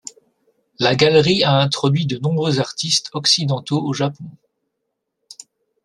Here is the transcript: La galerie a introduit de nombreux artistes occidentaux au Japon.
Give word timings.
La 0.79 0.95
galerie 0.95 1.43
a 1.43 1.53
introduit 1.59 2.07
de 2.07 2.17
nombreux 2.17 2.59
artistes 2.59 3.11
occidentaux 3.13 3.85
au 3.85 3.93
Japon. 3.93 4.25